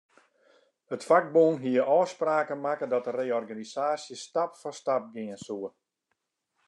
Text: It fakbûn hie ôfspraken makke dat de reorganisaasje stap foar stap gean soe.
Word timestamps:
It 0.95 1.03
fakbûn 1.09 1.55
hie 1.63 1.81
ôfspraken 1.99 2.59
makke 2.65 2.85
dat 2.91 3.05
de 3.07 3.11
reorganisaasje 3.19 4.15
stap 4.25 4.51
foar 4.59 4.75
stap 4.81 5.03
gean 5.13 5.37
soe. 5.45 5.69